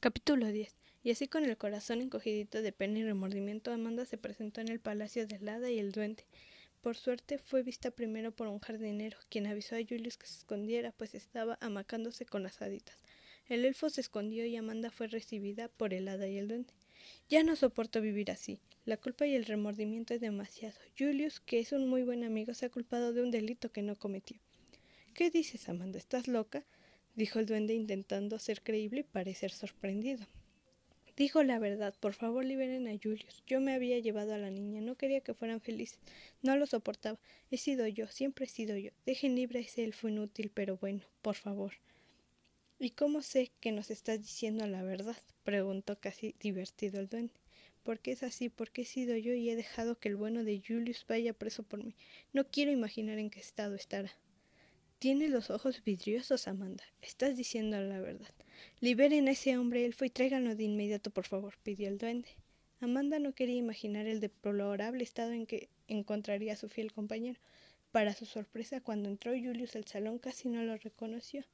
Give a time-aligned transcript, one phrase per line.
[0.00, 0.76] Capítulo 10.
[1.02, 4.78] Y así con el corazón encogidito de pena y remordimiento, Amanda se presentó en el
[4.78, 6.24] palacio de Hada y el duende.
[6.82, 10.92] Por suerte fue vista primero por un jardinero, quien avisó a Julius que se escondiera,
[10.92, 12.96] pues estaba amacándose con las haditas.
[13.48, 16.72] El elfo se escondió y Amanda fue recibida por el hada y el duende.
[17.28, 18.60] Ya no soporto vivir así.
[18.84, 20.78] La culpa y el remordimiento es demasiado.
[20.96, 23.96] Julius, que es un muy buen amigo, se ha culpado de un delito que no
[23.96, 24.38] cometió.
[25.12, 25.98] ¿Qué dices, Amanda?
[25.98, 26.64] ¿Estás loca?
[27.18, 30.24] Dijo el duende intentando ser creíble y parecer sorprendido.
[31.16, 33.42] Dijo la verdad, por favor liberen a Julius.
[33.44, 35.98] Yo me había llevado a la niña, no quería que fueran felices,
[36.42, 37.18] no lo soportaba.
[37.50, 38.92] He sido yo, siempre he sido yo.
[39.04, 41.72] Dejen libre a ese elfo inútil, pero bueno, por favor.
[42.78, 45.16] ¿Y cómo sé que nos estás diciendo la verdad?
[45.42, 47.34] preguntó casi divertido el duende.
[47.82, 51.04] Porque es así, porque he sido yo y he dejado que el bueno de Julius
[51.08, 51.96] vaya preso por mí.
[52.32, 54.12] No quiero imaginar en qué estado estará.
[54.98, 56.82] Tienes los ojos vidriosos, Amanda.
[57.02, 58.34] Estás diciendo la verdad.
[58.80, 62.30] Liberen a ese hombre elfo y tráiganlo de inmediato, por favor, pidió el duende.
[62.80, 67.38] Amanda no quería imaginar el deplorable estado en que encontraría a su fiel compañero.
[67.92, 71.44] Para su sorpresa, cuando entró Julius al salón casi no lo reconoció.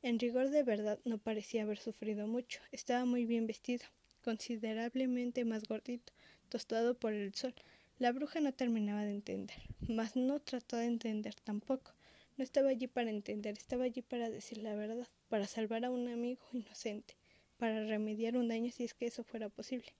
[0.00, 2.60] En rigor de verdad no parecía haber sufrido mucho.
[2.72, 3.84] Estaba muy bien vestido,
[4.22, 6.14] considerablemente más gordito,
[6.48, 7.54] tostado por el sol.
[7.98, 11.92] La bruja no terminaba de entender, mas no trató de entender tampoco.
[12.36, 16.08] No estaba allí para entender, estaba allí para decir la verdad, para salvar a un
[16.08, 17.14] amigo inocente,
[17.58, 19.92] para remediar un daño si es que eso fuera posible.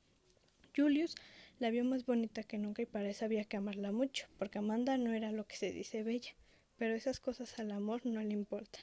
[0.77, 1.15] Julius
[1.61, 4.99] la vio más bonita que nunca y para eso había que amarla mucho, porque Amanda
[4.99, 6.35] no era lo que se dice bella,
[6.77, 8.83] pero esas cosas al amor no le importan.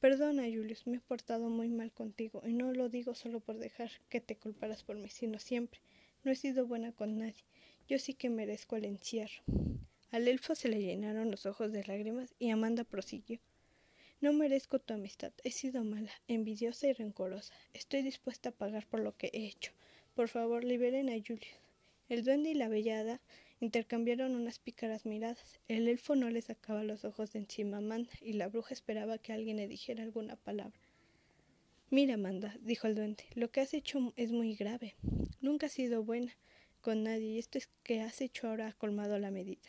[0.00, 3.90] Perdona, Julius, me he portado muy mal contigo, y no lo digo solo por dejar
[4.08, 5.80] que te culparas por mí, sino siempre.
[6.24, 7.44] No he sido buena con nadie.
[7.86, 9.42] Yo sí que merezco el encierro.
[10.10, 13.38] Al elfo se le llenaron los ojos de lágrimas y Amanda prosiguió.
[14.20, 15.32] No merezco tu amistad.
[15.44, 17.54] He sido mala, envidiosa y rencorosa.
[17.74, 19.72] Estoy dispuesta a pagar por lo que he hecho.
[20.14, 21.46] Por favor, liberen a Julius.
[22.08, 23.20] El duende y la bellada
[23.60, 25.60] intercambiaron unas pícaras miradas.
[25.68, 29.18] El elfo no le sacaba los ojos de encima a Amanda y la bruja esperaba
[29.18, 30.78] que alguien le dijera alguna palabra.
[31.88, 34.96] Mira, Amanda, dijo el duende, lo que has hecho es muy grave.
[35.40, 36.36] Nunca has sido buena
[36.80, 39.68] con nadie y esto es que has hecho ahora ha colmado la medida.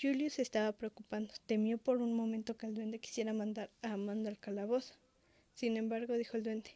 [0.00, 1.32] Julius estaba preocupando.
[1.46, 4.94] Temió por un momento que el duende quisiera mandar a Amanda al calabozo.
[5.54, 6.70] Sin embargo, dijo el duende,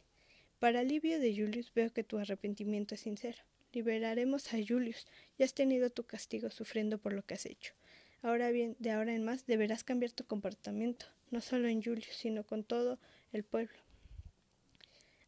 [0.59, 3.37] para alivio de Julius veo que tu arrepentimiento es sincero.
[3.73, 5.05] Liberaremos a Julius.
[5.37, 7.73] Ya has tenido tu castigo sufriendo por lo que has hecho.
[8.21, 12.45] Ahora bien, de ahora en más deberás cambiar tu comportamiento, no solo en Julius, sino
[12.45, 12.99] con todo
[13.31, 13.77] el pueblo.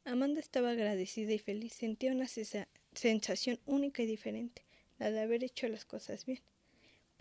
[0.04, 1.74] Amanda estaba agradecida y feliz.
[1.74, 2.28] Sentía una
[2.94, 4.64] sensación única y diferente,
[4.98, 6.42] la de haber hecho las cosas bien.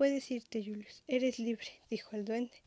[0.00, 1.02] Puedes irte, Julius.
[1.08, 2.62] Eres libre, dijo el duende.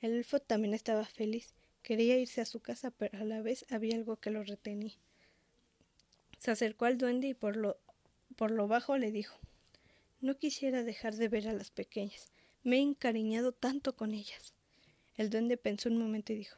[0.00, 1.52] El elfo también estaba feliz.
[1.82, 4.94] Quería irse a su casa, pero a la vez había algo que lo retenía.
[6.38, 7.76] Se acercó al duende y por lo,
[8.36, 9.36] por lo bajo le dijo
[10.20, 12.30] No quisiera dejar de ver a las pequeñas.
[12.62, 14.54] Me he encariñado tanto con ellas.
[15.16, 16.56] El duende pensó un momento y dijo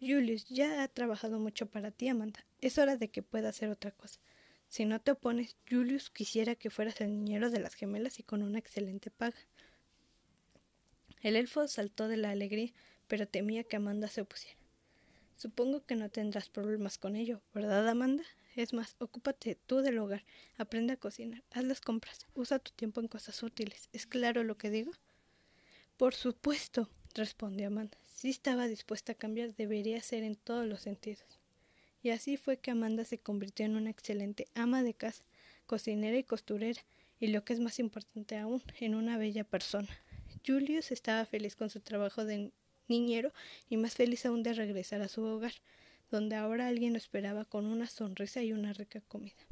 [0.00, 2.46] Julius ya ha trabajado mucho para ti, Amanda.
[2.62, 4.18] Es hora de que pueda hacer otra cosa.
[4.70, 8.40] Si no te opones, Julius quisiera que fueras el niñero de las gemelas y con
[8.40, 9.36] una excelente paga.
[11.22, 12.72] El elfo saltó de la alegría,
[13.08, 14.56] pero temía que Amanda se opusiera.
[15.34, 18.22] Supongo que no tendrás problemas con ello, ¿verdad, Amanda?
[18.54, 20.24] Es más, ocúpate tú del hogar,
[20.56, 23.88] aprende a cocinar, haz las compras, usa tu tiempo en cosas útiles.
[23.92, 24.92] ¿Es claro lo que digo?
[25.96, 27.98] Por supuesto, respondió Amanda.
[28.14, 31.39] Si estaba dispuesta a cambiar, debería ser en todos los sentidos.
[32.02, 35.24] Y así fue que Amanda se convirtió en una excelente ama de casa,
[35.66, 36.80] cocinera y costurera,
[37.18, 39.88] y lo que es más importante aún, en una bella persona.
[40.46, 42.50] Julius estaba feliz con su trabajo de
[42.88, 43.32] niñero
[43.68, 45.52] y más feliz aún de regresar a su hogar,
[46.10, 49.46] donde ahora alguien lo esperaba con una sonrisa y una rica comida.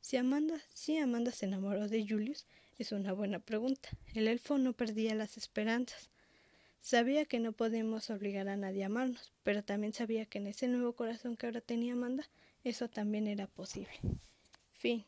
[0.00, 2.46] Si Amanda, si Amanda se enamoró de Julius,
[2.78, 3.90] es una buena pregunta.
[4.14, 6.10] El elfo no perdía las esperanzas.
[6.88, 10.68] Sabía que no podemos obligar a nadie a amarnos, pero también sabía que en ese
[10.68, 12.26] nuevo corazón que ahora tenía Amanda,
[12.64, 13.92] eso también era posible.
[14.72, 15.04] Fin.